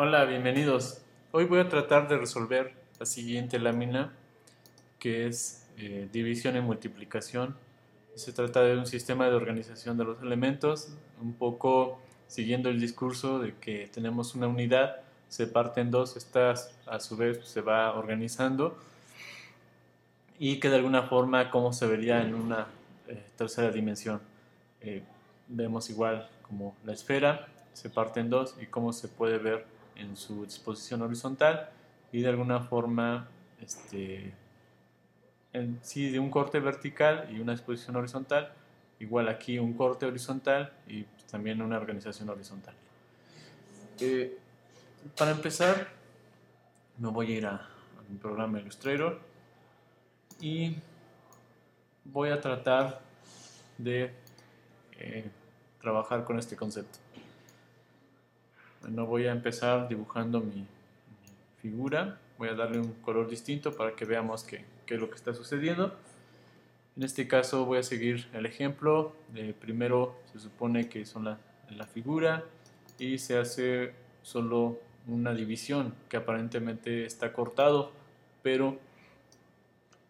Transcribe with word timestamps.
Hola, 0.00 0.26
bienvenidos. 0.26 1.02
Hoy 1.32 1.46
voy 1.46 1.58
a 1.58 1.68
tratar 1.68 2.06
de 2.06 2.16
resolver 2.16 2.72
la 3.00 3.04
siguiente 3.04 3.58
lámina 3.58 4.12
que 5.00 5.26
es 5.26 5.66
eh, 5.76 6.08
división 6.12 6.56
y 6.56 6.60
multiplicación. 6.60 7.56
Se 8.14 8.32
trata 8.32 8.62
de 8.62 8.78
un 8.78 8.86
sistema 8.86 9.28
de 9.28 9.34
organización 9.34 9.98
de 9.98 10.04
los 10.04 10.22
elementos, 10.22 10.90
un 11.20 11.32
poco 11.32 12.00
siguiendo 12.28 12.68
el 12.68 12.78
discurso 12.78 13.40
de 13.40 13.56
que 13.56 13.90
tenemos 13.92 14.36
una 14.36 14.46
unidad, 14.46 15.00
se 15.28 15.48
parte 15.48 15.80
en 15.80 15.90
dos, 15.90 16.16
esta 16.16 16.54
a 16.86 17.00
su 17.00 17.16
vez 17.16 17.44
se 17.44 17.60
va 17.60 17.92
organizando 17.98 18.78
y 20.38 20.60
que 20.60 20.70
de 20.70 20.76
alguna 20.76 21.02
forma 21.08 21.50
cómo 21.50 21.72
se 21.72 21.88
vería 21.88 22.22
en 22.22 22.36
una 22.36 22.68
eh, 23.08 23.20
tercera 23.36 23.72
dimensión. 23.72 24.20
Eh, 24.80 25.02
vemos 25.48 25.90
igual 25.90 26.30
como 26.42 26.76
la 26.84 26.92
esfera 26.92 27.48
se 27.72 27.90
parte 27.90 28.20
en 28.20 28.30
dos 28.30 28.54
y 28.60 28.66
cómo 28.66 28.92
se 28.92 29.08
puede 29.08 29.38
ver 29.38 29.77
en 29.98 30.16
su 30.16 30.44
disposición 30.44 31.02
horizontal 31.02 31.68
y 32.12 32.22
de 32.22 32.28
alguna 32.28 32.60
forma 32.60 33.28
este, 33.60 34.32
en 35.52 35.78
sí 35.82 36.10
de 36.10 36.18
un 36.18 36.30
corte 36.30 36.60
vertical 36.60 37.28
y 37.30 37.40
una 37.40 37.52
disposición 37.52 37.96
horizontal 37.96 38.52
igual 39.00 39.28
aquí 39.28 39.58
un 39.58 39.74
corte 39.74 40.06
horizontal 40.06 40.72
y 40.86 41.04
también 41.30 41.62
una 41.62 41.76
organización 41.76 42.28
horizontal. 42.30 42.74
Eh, 44.00 44.36
para 45.16 45.30
empezar 45.32 45.88
me 46.98 47.08
voy 47.10 47.32
a 47.32 47.36
ir 47.36 47.46
a, 47.46 47.68
mi 48.08 48.16
programa 48.16 48.58
Illustrator 48.58 49.20
y 50.40 50.76
voy 52.04 52.30
a 52.30 52.40
tratar 52.40 53.00
de 53.76 54.14
eh, 54.98 55.30
trabajar 55.80 56.24
con 56.24 56.38
este 56.38 56.56
concepto 56.56 56.98
no 58.88 59.06
voy 59.06 59.26
a 59.26 59.32
empezar 59.32 59.88
dibujando 59.88 60.40
mi, 60.40 60.66
figura, 61.60 62.18
voy 62.38 62.48
a 62.48 62.54
darle 62.54 62.78
un 62.78 62.92
color 63.02 63.28
distinto 63.28 63.72
para 63.72 63.94
que 63.94 64.04
veamos 64.04 64.44
qué, 64.44 64.64
es 64.86 65.00
lo 65.00 65.10
que 65.10 65.16
está 65.16 65.34
sucediendo. 65.34 65.94
En 66.96 67.02
este 67.02 67.28
caso 67.28 67.64
voy 67.64 67.78
a 67.78 67.82
seguir 67.82 68.28
el 68.32 68.46
ejemplo, 68.46 69.14
de 69.32 69.52
primero 69.52 70.16
se 70.32 70.40
supone 70.40 70.88
que 70.88 71.04
son 71.04 71.24
la, 71.24 71.38
la 71.70 71.86
figura 71.86 72.44
y 72.98 73.18
se 73.18 73.38
hace 73.38 73.92
solo 74.22 74.78
una 75.06 75.32
división 75.32 75.94
que 76.08 76.16
aparentemente 76.16 77.04
está 77.04 77.32
cortado, 77.32 77.92
pero, 78.42 78.78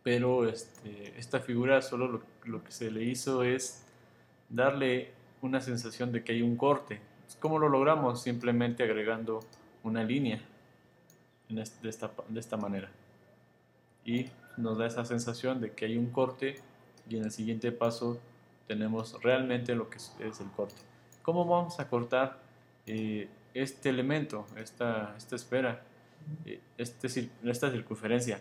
pero 0.02 0.48
este, 0.48 1.18
esta 1.18 1.40
figura 1.40 1.82
solo 1.82 2.08
lo, 2.08 2.22
lo, 2.44 2.64
que 2.64 2.72
se 2.72 2.90
le 2.90 3.04
hizo 3.04 3.42
es 3.42 3.84
darle 4.48 5.12
una 5.42 5.60
sensación 5.60 6.10
de 6.12 6.24
que 6.24 6.32
hay 6.32 6.42
un 6.42 6.56
corte, 6.56 7.00
¿Cómo 7.36 7.58
lo 7.58 7.68
logramos? 7.68 8.22
Simplemente 8.22 8.82
agregando 8.82 9.40
una 9.82 10.02
línea 10.02 10.40
de, 11.48 11.62
esta, 11.88 12.56
manera. 12.56 12.90
Y 14.04 14.26
nos 14.56 14.78
da 14.78 14.86
esa 14.86 15.04
sensación 15.04 15.60
de 15.60 15.72
que 15.72 15.86
hay 15.86 15.96
un 15.96 16.10
corte 16.10 16.56
y 17.08 17.16
en 17.16 17.24
el 17.24 17.30
siguiente 17.30 17.72
paso 17.72 18.18
tenemos 18.66 19.20
realmente 19.22 19.74
lo 19.74 19.88
que 19.88 19.98
es, 19.98 20.12
el 20.20 20.50
corte. 20.56 20.80
¿Cómo 21.22 21.44
vamos 21.44 21.80
a 21.80 21.88
cortar 21.88 22.38
eh, 22.86 23.28
este 23.54 23.88
elemento, 23.88 24.46
esta, 24.56 25.14
esta 25.16 25.36
esfera, 25.36 25.82
eh, 26.44 26.60
este, 26.76 27.30
esta 27.44 27.70
circunferencia? 27.70 28.40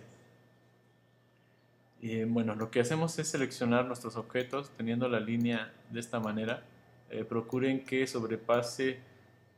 Eh, 2.01 2.25
bueno, 2.27 2.55
lo 2.55 2.69
que 2.69 2.79
hacemos 2.79 3.17
es 3.19 3.27
seleccionar 3.29 3.85
nuestros 3.85 4.17
objetos 4.17 4.69
teniendo 4.77 5.09
la 5.09 5.19
línea 5.19 5.73
de 5.89 5.99
esta 5.99 6.19
manera 6.19 6.63
eh, 7.09 7.23
procuren 7.23 7.85
que 7.85 8.05
sobrepase 8.05 8.99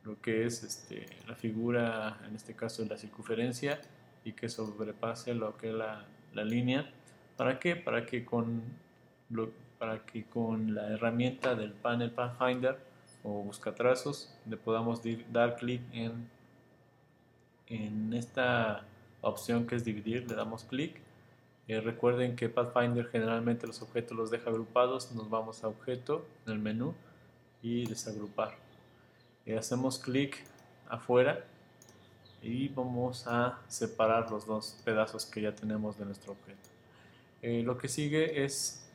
lo 0.03 0.21
que 0.21 0.45
es 0.45 0.63
este, 0.63 1.05
la 1.27 1.35
figura, 1.35 2.19
en 2.27 2.35
este 2.35 2.53
caso 2.55 2.85
la 2.85 2.97
circunferencia, 2.97 3.81
y 4.23 4.33
que 4.33 4.49
sobrepase 4.49 5.33
lo 5.33 5.57
que 5.57 5.69
es 5.69 5.75
la, 5.75 6.05
línea. 6.33 6.89
¿Para 7.37 7.59
qué? 7.59 7.75
Para 7.75 8.05
que, 8.05 8.23
con 8.23 8.61
para 9.77 10.05
que 10.05 10.25
con 10.25 10.73
la 10.73 10.89
herramienta 10.89 11.55
del 11.55 11.71
panel 11.71 12.11
Pathfinder 12.11 12.77
o 13.23 13.43
buscatrazos 13.43 14.33
le 14.47 14.57
podamos 14.57 15.01
dar 15.31 15.55
clic 15.55 15.81
en, 15.91 16.29
en 17.67 18.13
esta 18.13 18.83
opción 19.21 19.65
que 19.65 19.75
es 19.75 19.83
dividir, 19.83 20.29
le 20.29 20.35
damos 20.35 20.63
clic. 20.63 21.01
Eh, 21.67 21.81
recuerden 21.81 22.35
que 22.35 22.49
Pathfinder 22.49 23.07
generalmente 23.07 23.67
los 23.67 23.81
objetos 23.81 24.17
los 24.17 24.31
deja 24.31 24.49
agrupados, 24.49 25.11
nos 25.13 25.29
vamos 25.29 25.63
a 25.63 25.67
objeto 25.67 26.25
en 26.45 26.53
el 26.53 26.59
menú 26.59 26.93
y 27.61 27.85
desagrupar. 27.85 28.55
Y 29.45 29.53
hacemos 29.53 29.99
clic 29.99 30.43
afuera 30.87 31.43
y 32.41 32.69
vamos 32.69 33.27
a 33.27 33.59
separar 33.67 34.31
los 34.31 34.45
dos 34.45 34.77
pedazos 34.85 35.25
que 35.25 35.41
ya 35.41 35.53
tenemos 35.53 35.97
de 35.97 36.05
nuestro 36.05 36.33
objeto. 36.33 36.69
Eh, 37.41 37.63
lo 37.63 37.77
que 37.77 37.87
sigue 37.87 38.43
es 38.43 38.85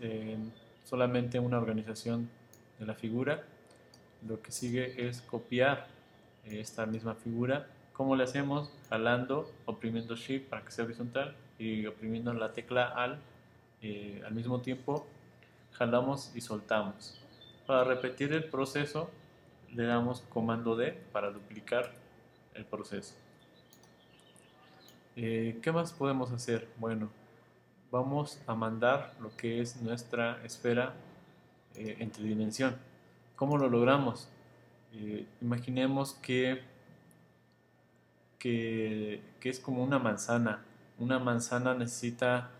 eh, 0.00 0.36
solamente 0.84 1.38
una 1.38 1.58
organización 1.58 2.28
de 2.78 2.86
la 2.86 2.94
figura. 2.94 3.44
Lo 4.26 4.40
que 4.40 4.52
sigue 4.52 5.08
es 5.08 5.20
copiar 5.22 5.86
esta 6.44 6.86
misma 6.86 7.14
figura. 7.14 7.66
¿Cómo 7.92 8.16
le 8.16 8.24
hacemos? 8.24 8.70
Jalando, 8.88 9.50
oprimiendo 9.66 10.16
Shift 10.16 10.48
para 10.48 10.64
que 10.64 10.72
sea 10.72 10.84
horizontal 10.84 11.36
y 11.58 11.86
oprimiendo 11.86 12.32
la 12.34 12.52
tecla 12.52 12.88
Al 12.88 13.20
eh, 13.82 14.22
al 14.26 14.32
mismo 14.34 14.60
tiempo. 14.60 15.06
Jalamos 15.72 16.32
y 16.34 16.40
soltamos. 16.40 17.23
Para 17.66 17.84
repetir 17.84 18.32
el 18.34 18.44
proceso 18.44 19.10
le 19.72 19.84
damos 19.84 20.20
comando 20.28 20.76
D 20.76 20.92
para 21.12 21.30
duplicar 21.30 21.92
el 22.52 22.66
proceso. 22.66 23.14
Eh, 25.16 25.58
¿Qué 25.62 25.72
más 25.72 25.92
podemos 25.92 26.30
hacer? 26.30 26.68
Bueno, 26.76 27.08
vamos 27.90 28.38
a 28.46 28.54
mandar 28.54 29.14
lo 29.18 29.34
que 29.36 29.62
es 29.62 29.80
nuestra 29.80 30.44
esfera 30.44 30.92
eh, 31.74 31.96
en 32.00 32.10
tridimensión. 32.10 32.76
¿Cómo 33.34 33.56
lo 33.56 33.70
logramos? 33.70 34.28
Eh, 34.92 35.26
imaginemos 35.40 36.12
que, 36.14 36.62
que, 38.38 39.22
que, 39.40 39.48
es 39.48 39.58
como 39.58 39.82
una 39.82 39.98
manzana. 39.98 40.62
Una 40.98 41.18
manzana 41.18 41.74
necesita, 41.74 42.50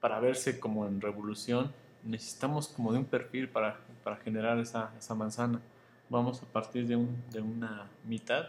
para 0.00 0.18
verse 0.18 0.58
como 0.58 0.86
en 0.86 1.00
revolución, 1.00 1.70
necesitamos 2.04 2.68
como 2.68 2.92
de 2.92 2.98
un 2.98 3.04
perfil 3.04 3.48
para, 3.48 3.78
para 4.02 4.16
generar 4.16 4.58
esa, 4.58 4.92
esa, 4.98 5.14
manzana. 5.14 5.60
Vamos 6.08 6.42
a 6.42 6.46
partir 6.46 6.86
de, 6.86 6.96
un, 6.96 7.16
de 7.32 7.40
una 7.40 7.88
mitad 8.04 8.46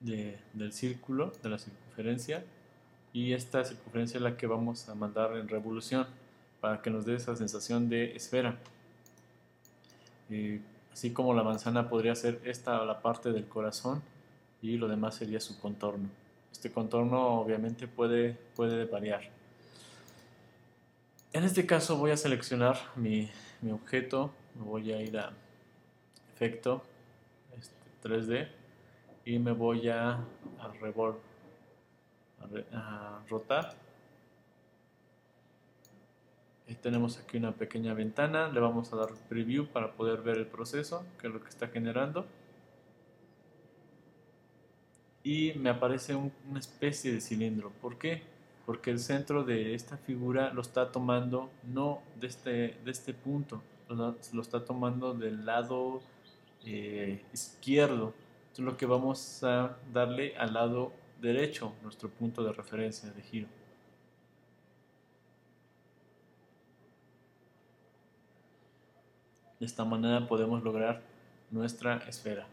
de, 0.00 0.38
del 0.52 0.72
círculo, 0.72 1.32
de 1.42 1.48
la 1.48 1.58
circunferencia, 1.58 2.44
y 3.12 3.32
esta 3.32 3.64
circunferencia 3.64 4.18
es 4.18 4.22
la 4.22 4.36
que 4.36 4.46
vamos 4.46 4.88
a 4.88 4.94
mandar 4.94 5.36
en 5.36 5.48
revolución 5.48 6.06
para 6.60 6.82
que 6.82 6.90
nos 6.90 7.04
dé 7.04 7.14
esa 7.14 7.36
sensación 7.36 7.88
de 7.88 8.16
esfera. 8.16 8.58
así 10.92 11.12
como 11.12 11.34
la 11.34 11.42
manzana 11.42 11.88
podría 11.88 12.14
ser 12.14 12.40
esta 12.44 12.84
la 12.84 13.02
parte 13.02 13.32
del 13.32 13.46
corazón 13.46 14.02
y 14.62 14.76
lo 14.76 14.88
demás 14.88 15.14
sería 15.14 15.40
su 15.40 15.60
contorno. 15.60 16.08
Este 16.50 16.72
contorno 16.72 17.40
obviamente 17.40 17.86
puede, 17.86 18.32
puede 18.56 18.86
variar. 18.86 19.30
En 21.34 21.42
este 21.42 21.66
caso 21.66 21.96
voy 21.96 22.12
a 22.12 22.16
seleccionar 22.16 22.76
mi, 22.94 23.28
objeto, 23.68 24.32
me 24.54 24.62
voy 24.62 24.92
a 24.92 25.02
ir 25.02 25.18
a 25.18 25.32
efecto 26.32 26.84
este, 27.58 27.74
3D 28.08 28.48
y 29.24 29.40
me 29.40 29.50
voy 29.50 29.88
a, 29.88 30.10
a, 30.12 30.72
a, 32.72 33.24
rotar. 33.28 33.74
Y 36.68 36.76
tenemos 36.76 37.18
aquí 37.18 37.38
una 37.38 37.50
pequeña 37.50 37.94
ventana, 37.94 38.46
le 38.46 38.60
vamos 38.60 38.92
a 38.92 38.96
dar 38.96 39.08
preview 39.28 39.66
para 39.66 39.90
poder 39.94 40.22
ver 40.22 40.36
el 40.36 40.46
proceso, 40.46 41.04
que 41.18 41.26
es 41.26 41.32
lo 41.32 41.42
que 41.42 41.48
está 41.48 41.66
generando. 41.66 42.28
Y 45.24 45.54
me 45.54 45.70
aparece 45.70 46.14
una 46.14 46.60
especie 46.60 47.12
de 47.12 47.20
cilindro. 47.20 47.70
¿Por 47.70 47.98
qué? 47.98 48.33
Porque 48.66 48.90
el 48.90 48.98
centro 48.98 49.44
de 49.44 49.74
esta 49.74 49.96
figura 49.96 50.52
lo 50.52 50.62
está 50.62 50.90
tomando 50.90 51.50
no 51.64 52.02
de 52.18 52.26
este, 52.26 52.78
este 52.86 53.12
punto, 53.12 53.62
lo, 53.88 54.16
está 54.40 54.64
tomando 54.64 55.14
del 55.14 55.44
lado 55.44 56.00
eh, 56.64 57.22
izquierdo. 57.32 58.14
Entonces 58.44 58.64
lo 58.64 58.76
que 58.76 58.86
vamos 58.86 59.42
a 59.44 59.76
darle 59.92 60.36
al 60.36 60.54
lado 60.54 60.92
derecho, 61.20 61.74
nuestro 61.82 62.08
punto 62.08 62.42
de 62.42 62.52
referencia 62.52 63.10
de 63.10 63.22
giro. 63.22 63.48
De 69.60 69.66
esta 69.66 69.84
manera 69.84 70.26
podemos 70.26 70.62
lograr 70.62 71.02
nuestra 71.50 71.98
esfera. 72.08 72.46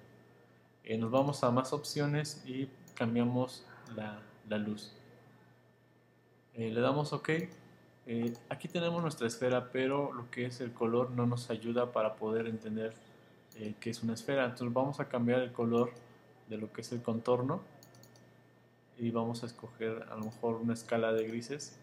Eh, 0.84 0.98
nos 0.98 1.12
vamos 1.12 1.44
a 1.44 1.52
más 1.52 1.74
opciones 1.74 2.44
y 2.46 2.68
cambiamos 2.96 3.66
la 3.96 4.58
luz. 4.58 4.94
Eh, 6.56 6.70
le 6.70 6.82
damos 6.82 7.14
OK. 7.14 7.30
Eh, 8.08 8.34
aquí 8.50 8.68
tenemos 8.68 9.02
nuestra 9.02 9.28
esfera, 9.28 9.72
pero 9.72 10.12
lo 10.12 10.30
que 10.30 10.46
es 10.46 10.62
el 10.62 10.74
color 10.74 11.12
no 11.12 11.26
nos 11.26 11.50
ayuda 11.50 11.92
para 11.92 12.16
poder 12.16 12.48
entender 12.48 12.94
eh, 13.58 13.76
que 13.80 13.90
es 13.90 14.04
una 14.04 14.14
esfera. 14.14 14.46
Entonces 14.46 14.74
vamos 14.74 15.00
a 15.00 15.08
cambiar 15.08 15.42
el 15.42 15.52
color 15.52 15.92
de 16.50 16.58
lo 16.58 16.72
que 16.72 16.82
es 16.82 16.92
el 16.92 17.02
contorno 17.02 17.62
y 18.98 19.12
vamos 19.12 19.44
a 19.44 19.46
escoger 19.46 20.06
a 20.10 20.16
lo 20.16 20.26
mejor 20.26 20.56
una 20.56 20.74
escala 20.74 21.14
de 21.14 21.28
grises 21.28 21.78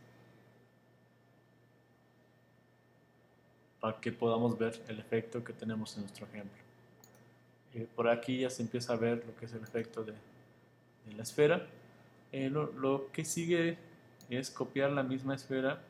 para 3.81 4.01
que 4.01 4.13
podamos 4.13 4.59
ver 4.59 4.81
el 4.89 4.99
efecto 4.99 5.43
que 5.45 5.53
tenemos 5.53 5.97
en 5.97 6.03
nuestro 6.03 6.27
ejemplo. 6.27 6.59
Eh, 7.75 7.87
por 7.95 8.09
aquí 8.09 8.41
ya 8.41 8.51
se 8.51 8.63
empieza 8.63 8.95
a 8.95 8.97
ver 8.97 9.25
lo 9.27 9.35
que 9.37 9.47
es 9.47 9.53
el 9.53 9.63
efecto 9.63 10.05
de, 10.05 10.15
la 11.17 11.23
esfera. 11.23 11.67
Eh, 12.33 12.51
lo, 12.51 13.11
que 13.13 13.25
sigue 13.25 13.79
es 14.37 14.51
copiar 14.51 14.91
la 14.91 15.03
misma 15.03 15.35
esfera, 15.35 15.81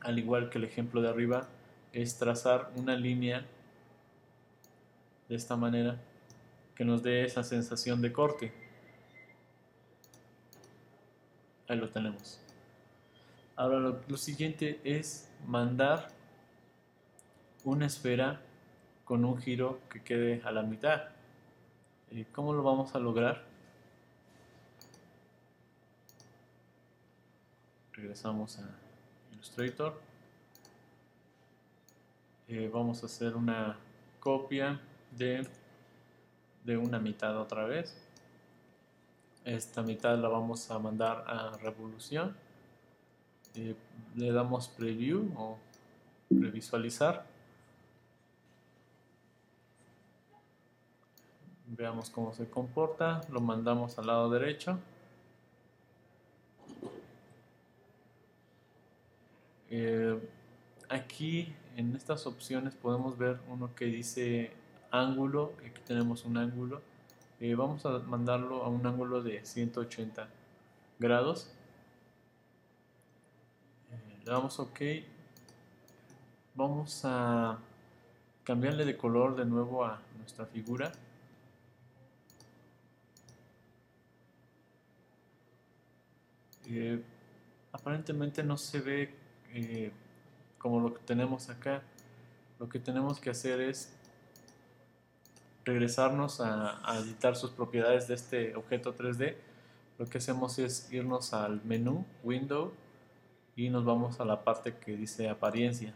al 0.00 0.18
igual 0.18 0.50
que 0.50 0.58
el 0.58 0.64
ejemplo 0.64 1.00
de 1.02 1.08
arriba, 1.08 1.48
es 1.92 2.18
trazar 2.18 2.70
una 2.76 2.96
línea 2.96 3.44
de 5.28 5.34
esta 5.34 5.56
manera 5.56 5.98
que 6.74 6.84
nos 6.84 7.02
dé 7.02 7.24
esa 7.24 7.42
sensación 7.42 8.02
de 8.02 8.12
corte. 8.12 8.52
Ahí 11.68 11.78
lo 11.78 11.88
tenemos. 11.88 12.40
Ahora 13.56 13.78
lo 13.78 14.16
siguiente 14.16 14.80
es 14.84 15.30
mandar 15.46 16.08
una 17.64 17.86
esfera 17.86 18.40
con 19.04 19.24
un 19.24 19.38
giro 19.38 19.80
que 19.90 20.02
quede 20.02 20.42
a 20.44 20.50
la 20.50 20.62
mitad. 20.62 21.02
Eh, 22.10 22.26
¿Cómo 22.32 22.52
lo 22.52 22.62
vamos 22.62 22.94
a 22.94 22.98
lograr? 22.98 23.53
Regresamos 28.04 28.58
a 28.58 28.68
Illustrator. 29.32 29.98
Eh, 32.48 32.70
vamos 32.70 33.02
a 33.02 33.06
hacer 33.06 33.34
una 33.34 33.78
copia 34.20 34.78
de, 35.10 35.48
de 36.64 36.76
una 36.76 36.98
mitad 36.98 37.34
otra 37.40 37.64
vez. 37.64 37.96
Esta 39.42 39.82
mitad 39.82 40.18
la 40.18 40.28
vamos 40.28 40.70
a 40.70 40.78
mandar 40.78 41.24
a 41.26 41.56
revolución. 41.62 42.36
Eh, 43.54 43.74
le 44.16 44.32
damos 44.32 44.68
preview 44.68 45.32
o 45.38 45.56
previsualizar 46.28 47.24
veamos 51.68 52.10
cómo 52.10 52.34
se 52.34 52.50
comporta 52.50 53.22
lo 53.30 53.40
mandamos 53.40 53.98
al 53.98 54.06
lado 54.06 54.28
derecho 54.28 54.78
eh, 59.76 60.20
aquí 60.88 61.52
en 61.74 61.96
estas 61.96 62.28
opciones 62.28 62.76
podemos 62.76 63.18
ver 63.18 63.40
uno 63.48 63.74
que 63.74 63.86
dice 63.86 64.52
ángulo 64.92 65.54
aquí 65.58 65.80
tenemos 65.84 66.24
un 66.24 66.36
ángulo. 66.36 66.80
Eh, 67.40 67.56
vamos 67.56 67.84
a 67.84 67.98
mandarlo 67.98 68.62
a 68.62 68.68
un 68.68 68.86
ángulo 68.86 69.20
de 69.20 69.44
180 69.44 70.28
grados. 71.00 71.50
Eh, 73.90 74.18
le 74.24 74.30
damos 74.30 74.60
ok. 74.60 74.80
Vamos 76.54 77.00
a 77.04 77.58
cambiarle 78.44 78.84
de 78.84 78.96
color 78.96 79.34
de 79.34 79.44
nuevo 79.44 79.84
a 79.84 80.00
nuestra 80.18 80.46
figura. 80.46 80.92
Aparentemente 87.72 88.44
no 88.44 88.56
se 88.56 88.80
ve 88.80 89.23
eh, 89.54 89.92
como 90.58 90.80
lo 90.80 90.94
que 90.94 91.00
tenemos 91.04 91.48
acá. 91.48 91.82
Lo 92.58 92.68
que 92.68 92.78
tenemos 92.78 93.20
que 93.20 93.30
hacer 93.30 93.60
es 93.60 93.96
regresarnos 95.64 96.40
a, 96.40 96.82
editar 96.98 97.36
sus 97.36 97.50
propiedades 97.50 98.08
de 98.08 98.14
este 98.14 98.56
objeto 98.56 98.94
3D. 98.94 99.36
Lo 99.98 100.06
que 100.06 100.18
hacemos 100.18 100.58
es 100.58 100.92
irnos 100.92 101.32
al 101.32 101.64
menú, 101.64 102.04
Window, 102.22 102.72
y 103.56 103.70
nos 103.70 103.84
vamos 103.84 104.20
a 104.20 104.24
la 104.24 104.44
parte 104.44 104.76
que 104.76 104.96
dice 104.96 105.28
apariencia. 105.28 105.94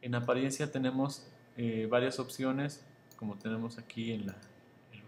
En 0.00 0.14
apariencia 0.14 0.70
tenemos 0.70 1.26
eh, 1.56 1.86
varias 1.90 2.18
opciones, 2.18 2.84
como 3.16 3.36
tenemos 3.36 3.76
aquí 3.78 4.12
en, 4.12 4.28
la, 4.28 4.36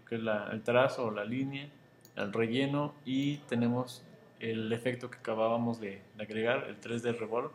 que 0.07 0.15
es 0.15 0.21
el 0.51 0.61
trazo 0.61 1.05
o 1.05 1.11
la 1.11 1.25
línea 1.25 1.69
el 2.15 2.31
relleno 2.31 2.93
y 3.05 3.37
tenemos 3.37 4.03
el 4.39 4.71
efecto 4.71 5.09
que 5.09 5.17
acabábamos 5.17 5.79
de, 5.79 6.01
agregar, 6.19 6.65
el 6.67 6.79
3D 6.79 7.17
Revolve. 7.17 7.51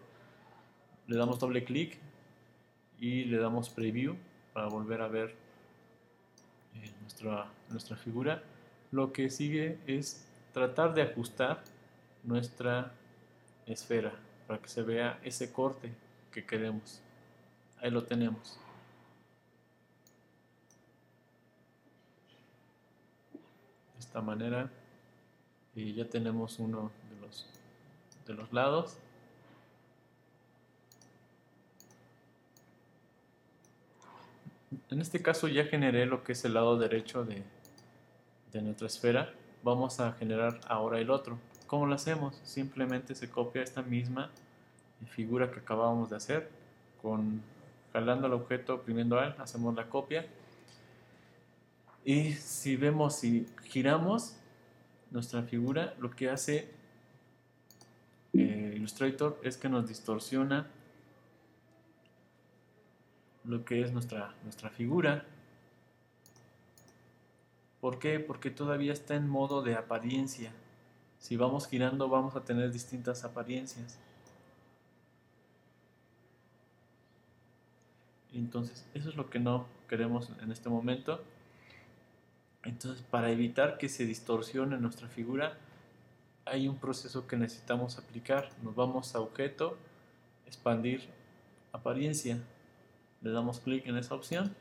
Le 1.06 1.16
damos 1.16 1.38
doble 1.38 1.64
clic 1.64 1.98
y 2.98 3.24
le 3.24 3.38
damos 3.38 3.70
Preview 3.70 4.16
para 4.52 4.68
volver 4.68 5.00
a 5.00 5.08
ver 5.08 5.34
eh, 6.74 6.90
nuestra, 7.00 7.46
nuestra 7.70 7.96
figura. 7.96 8.42
Lo 8.90 9.12
que 9.12 9.30
sigue 9.30 9.78
es 9.86 10.26
tratar 10.52 10.94
de 10.94 11.02
ajustar 11.02 11.62
nuestra 12.24 12.92
esfera 13.66 14.12
para 14.46 14.60
que 14.60 14.68
se 14.68 14.82
vea 14.82 15.18
ese 15.22 15.52
corte 15.52 15.92
que 16.32 16.44
queremos. 16.44 17.02
Ahí 17.80 17.90
lo 17.90 18.04
tenemos. 18.04 18.58
esta 24.08 24.22
manera 24.22 24.70
y 25.74 25.94
ya 25.94 26.08
tenemos 26.08 26.58
uno 26.58 26.90
de 27.10 27.20
los, 27.20 27.46
de 28.26 28.34
los 28.34 28.52
lados. 28.52 28.98
En 34.90 35.00
este 35.00 35.22
caso 35.22 35.48
ya 35.48 35.64
generé 35.64 36.06
lo 36.06 36.24
que 36.24 36.32
es 36.32 36.44
el 36.44 36.54
lado 36.54 36.78
derecho 36.78 37.24
de, 37.24 37.42
de 38.52 38.62
nuestra 38.62 38.86
esfera. 38.86 39.32
Vamos 39.62 40.00
a 40.00 40.12
generar 40.12 40.60
ahora 40.68 40.98
el 41.00 41.10
otro. 41.10 41.38
¿cómo 41.68 41.86
lo 41.86 41.94
hacemos? 41.94 42.40
simplemente 42.42 43.14
se 43.14 43.30
copia 43.30 43.62
esta 43.62 43.82
misma 43.82 44.30
figura 45.10 45.52
que 45.52 45.60
acabamos 45.60 46.10
de 46.10 46.16
hacer 46.16 46.50
con 47.00 47.40
jalando 47.92 48.26
el 48.26 48.32
objeto 48.32 48.74
oprimiendo 48.74 49.18
A 49.20 49.36
hacemos 49.38 49.74
la 49.76 49.88
copia. 49.88 50.26
Y 52.04 52.32
si 52.32 52.76
vemos, 52.76 53.16
si 53.16 53.46
giramos 53.64 54.34
nuestra 55.10 55.42
figura, 55.42 55.94
lo 55.98 56.10
que 56.10 56.30
hace 56.30 56.70
eh, 58.34 58.74
Illustrator 58.76 59.40
es 59.42 59.56
que 59.56 59.68
nos 59.68 59.88
distorsiona 59.88 60.68
lo 63.44 63.64
que 63.64 63.82
es 63.82 63.92
nuestra, 63.92 64.34
nuestra 64.44 64.70
figura. 64.70 65.24
¿Por 67.80 67.98
qué? 67.98 68.20
Porque 68.20 68.50
todavía 68.50 68.92
está 68.92 69.14
en 69.14 69.28
modo 69.28 69.62
de 69.62 69.74
apariencia. 69.74 70.52
Si 71.18 71.36
vamos 71.36 71.66
girando 71.66 72.08
vamos 72.08 72.36
a 72.36 72.44
tener 72.44 72.70
distintas 72.70 73.24
apariencias. 73.24 73.98
Entonces, 78.32 78.86
eso 78.94 79.08
es 79.08 79.16
lo 79.16 79.30
que 79.30 79.38
no 79.38 79.66
queremos 79.88 80.30
en 80.42 80.52
este 80.52 80.68
momento. 80.68 81.24
Entonces, 82.64 83.04
para 83.08 83.30
evitar 83.30 83.78
que 83.78 83.88
se 83.88 84.04
distorsione 84.04 84.78
nuestra 84.78 85.08
figura, 85.08 85.56
hay 86.44 86.68
un 86.68 86.76
proceso 86.76 87.26
que 87.26 87.36
necesitamos 87.36 87.98
aplicar. 87.98 88.50
Nos 88.62 88.74
vamos 88.74 89.14
a 89.14 89.20
objeto, 89.20 89.76
expandir 90.46 91.08
apariencia. 91.72 92.38
Le 93.20 93.30
damos 93.30 93.60
clic 93.60 93.86
en 93.86 93.96
esa 93.96 94.14
opción. 94.14 94.54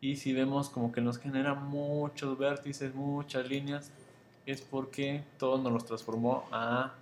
Y 0.00 0.16
si 0.16 0.32
vemos 0.32 0.68
como 0.68 0.92
que 0.92 1.00
nos 1.00 1.18
genera 1.18 1.54
muchos 1.54 2.38
vértices, 2.38 2.94
muchas 2.94 3.48
líneas, 3.48 3.90
es 4.46 4.60
porque 4.60 5.24
todo 5.38 5.58
nos 5.58 5.72
los 5.72 5.84
transformó 5.84 6.46
a, 6.52 6.94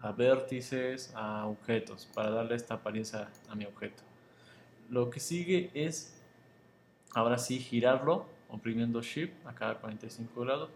a 0.00 0.12
vértices, 0.12 1.12
a 1.14 1.46
objetos, 1.46 2.06
para 2.14 2.30
darle 2.30 2.56
esta 2.56 2.74
apariencia 2.74 3.28
a 3.48 3.54
mi 3.54 3.64
objeto. 3.64 4.02
Lo 4.90 5.08
que 5.08 5.18
sigue 5.18 5.70
es, 5.72 6.14
ahora 7.14 7.38
sí, 7.38 7.58
girarlo 7.58 8.35
oprimiendo 8.50 9.02
Shift 9.02 9.46
a 9.46 9.54
cada 9.54 9.78
45 9.78 10.40
grados 10.40 10.70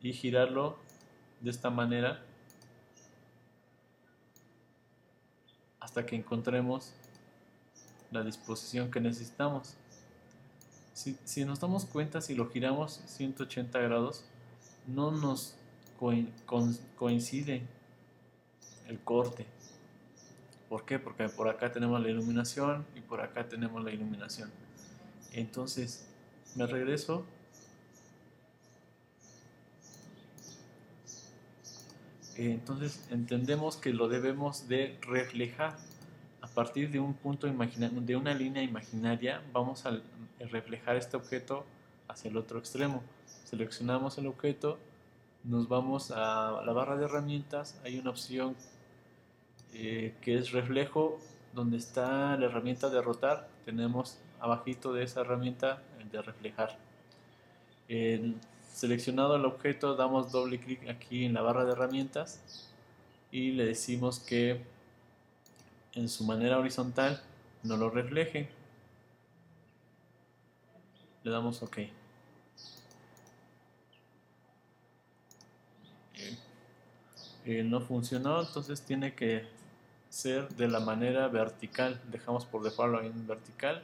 y 0.00 0.12
girarlo 0.12 0.76
de 1.40 1.50
esta 1.50 1.70
manera 1.70 2.22
hasta 5.80 6.06
que 6.06 6.16
encontremos 6.16 6.92
la 8.10 8.22
disposición 8.22 8.90
que 8.90 9.00
necesitamos. 9.00 9.76
Si, 10.94 11.44
nos 11.44 11.60
damos 11.60 11.84
cuenta, 11.84 12.20
si 12.20 12.34
lo 12.34 12.48
giramos 12.48 13.02
180 13.06 13.78
grados, 13.80 14.24
no 14.86 15.10
nos 15.10 15.56
coincide 16.96 17.62
el 18.86 19.00
corte. 19.00 19.46
¿Por 20.68 20.84
qué? 20.84 20.98
Porque 20.98 21.28
por 21.28 21.48
acá 21.48 21.72
tenemos 21.72 22.00
la 22.00 22.08
iluminación 22.08 22.86
y 22.94 23.00
por 23.00 23.20
acá 23.20 23.48
tenemos 23.48 23.82
la 23.84 23.90
iluminación. 23.90 24.50
Entonces, 25.32 26.06
me 26.54 26.66
regreso. 26.66 27.24
Entonces 32.36 33.06
entendemos 33.10 33.76
que 33.76 33.92
lo 33.92 34.08
debemos 34.08 34.68
de 34.68 34.98
reflejar. 35.02 35.76
Partir 36.54 36.88
de 36.88 37.00
un 37.00 37.14
punto 37.14 37.48
de 37.48 38.16
una 38.16 38.32
línea 38.32 38.62
imaginaria, 38.62 39.42
vamos 39.52 39.86
a 39.86 40.00
reflejar 40.38 40.94
este 40.94 41.16
objeto 41.16 41.64
hacia 42.06 42.30
el 42.30 42.36
otro 42.36 42.60
extremo. 42.60 43.02
Seleccionamos 43.44 44.18
el 44.18 44.28
objeto, 44.28 44.78
nos 45.42 45.68
vamos 45.68 46.12
a 46.12 46.62
la 46.64 46.72
barra 46.72 46.96
de 46.96 47.06
herramientas, 47.06 47.80
hay 47.84 47.98
una 47.98 48.10
opción 48.10 48.54
eh, 49.72 50.14
que 50.20 50.38
es 50.38 50.52
reflejo, 50.52 51.18
donde 51.54 51.76
está 51.76 52.36
la 52.36 52.46
herramienta 52.46 52.88
de 52.88 53.02
rotar, 53.02 53.48
tenemos 53.64 54.18
abajito 54.40 54.92
de 54.92 55.04
esa 55.04 55.22
herramienta 55.22 55.82
de 56.10 56.22
reflejar. 56.22 56.78
seleccionado 58.72 59.36
el 59.36 59.44
objeto, 59.44 59.96
damos 59.96 60.32
doble 60.32 60.58
clic 60.58 60.88
aquí 60.88 61.24
en 61.24 61.34
la 61.34 61.42
barra 61.42 61.64
de 61.64 61.72
herramientas 61.72 62.70
y 63.30 63.52
le 63.52 63.66
decimos 63.66 64.20
que 64.20 64.62
en 65.92 66.08
su 66.08 66.24
manera 66.24 66.58
horizontal 66.58 67.22
no 67.62 67.76
lo 67.76 67.90
refleje. 67.90 68.48
Le 71.22 71.30
damos 71.30 71.62
OK. 71.62 71.78
Eh, 77.46 77.62
no 77.62 77.80
funcionó, 77.80 78.40
entonces 78.40 78.82
tiene 78.82 79.14
que 79.14 79.46
ser 80.14 80.48
de 80.50 80.68
la 80.68 80.78
manera 80.78 81.26
vertical. 81.28 82.00
Dejamos 82.10 82.44
por 82.44 82.62
dejarlo 82.62 83.02
en 83.02 83.26
vertical, 83.26 83.82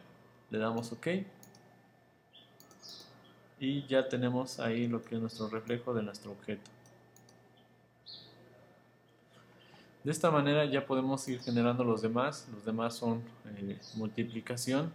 le 0.51 0.59
damos 0.59 0.93
OK. 0.93 1.09
Y 3.59 3.87
ya 3.89 4.09
tenemos 4.09 4.61
ahí 4.61 4.87
lo 4.87 5.03
que 5.03 5.17
es 5.17 5.21
nuestro 5.21 5.49
reflejo 5.49 5.93
de 5.93 6.03
nuestro 6.03 6.31
objeto. 6.31 6.71
De 10.05 10.13
esta 10.13 10.31
manera 10.31 10.65
ya 10.65 10.87
podemos 10.87 11.27
ir 11.29 11.41
generando 11.41 11.83
los 11.85 12.01
demás. 12.01 12.49
Los 12.55 12.65
demás 12.65 12.95
son 12.95 13.23
eh, 13.57 13.79
multiplicación. 13.97 14.93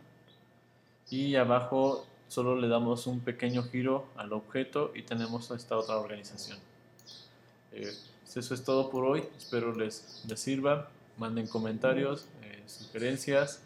Y 1.09 1.35
abajo 1.35 2.07
solo 2.29 2.55
le 2.55 2.67
damos 2.67 3.05
un 3.07 3.19
pequeño 3.19 3.63
giro 3.63 4.07
al 4.15 4.33
objeto 4.33 4.93
y 4.95 5.03
tenemos 5.03 5.51
esta 5.51 5.77
otra 5.77 5.97
organización. 5.97 6.57
Eh, 7.73 7.93
eso 8.35 8.53
es 8.53 8.63
todo 8.63 8.89
por 8.89 9.03
hoy. 9.03 9.23
Espero 9.37 9.75
les, 9.75 10.23
les 10.27 10.39
sirva. 10.39 10.89
Manden 11.17 11.47
comentarios, 11.47 12.27
eh, 12.43 12.63
sugerencias 12.67 13.61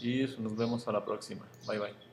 y 0.00 0.26
nos 0.38 0.56
vemos 0.56 0.86
a 0.88 0.92
la 0.92 1.04
próxima. 1.04 1.46
Bye 1.66 1.78
bye. 1.78 2.09